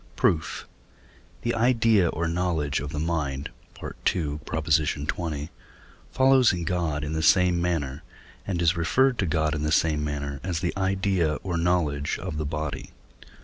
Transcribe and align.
Proof. 0.15 0.67
The 1.43 1.53
idea 1.53 2.09
or 2.09 2.27
knowledge 2.27 2.79
of 2.79 2.91
the 2.91 2.97
mind 2.97 3.51
(II. 3.83 3.89
xx.) 4.43 5.49
follows 6.11 6.51
in 6.51 6.63
God 6.63 7.03
in 7.03 7.13
the 7.13 7.21
same 7.21 7.61
manner, 7.61 8.01
and 8.47 8.63
is 8.63 8.75
referred 8.75 9.19
to 9.19 9.27
God 9.27 9.53
in 9.53 9.61
the 9.61 9.71
same 9.71 10.03
manner, 10.03 10.39
as 10.43 10.59
the 10.59 10.75
idea 10.75 11.35
or 11.43 11.55
knowledge 11.55 12.17
of 12.17 12.37
the 12.37 12.47
body. 12.47 12.89